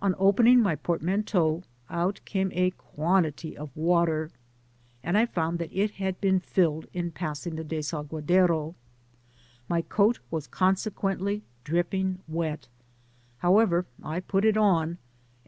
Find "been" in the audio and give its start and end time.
6.22-6.40